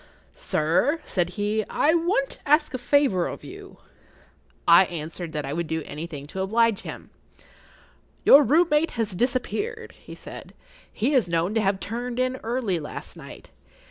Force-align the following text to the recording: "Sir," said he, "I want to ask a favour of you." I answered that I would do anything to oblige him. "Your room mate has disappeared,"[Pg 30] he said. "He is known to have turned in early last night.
"Sir," 0.33 0.99
said 1.03 1.31
he, 1.37 1.63
"I 1.69 1.93
want 1.93 2.31
to 2.31 2.39
ask 2.47 2.73
a 2.73 2.79
favour 2.79 3.27
of 3.27 3.43
you." 3.43 3.77
I 4.67 4.85
answered 4.85 5.31
that 5.33 5.45
I 5.45 5.53
would 5.53 5.67
do 5.67 5.83
anything 5.85 6.25
to 6.25 6.41
oblige 6.41 6.79
him. 6.81 7.11
"Your 8.25 8.43
room 8.43 8.67
mate 8.71 8.91
has 8.97 9.11
disappeared,"[Pg 9.11 9.93
30] 9.93 10.03
he 10.03 10.15
said. 10.15 10.53
"He 10.91 11.13
is 11.13 11.29
known 11.29 11.53
to 11.53 11.61
have 11.61 11.79
turned 11.79 12.17
in 12.19 12.37
early 12.37 12.79
last 12.79 13.15
night. 13.15 13.51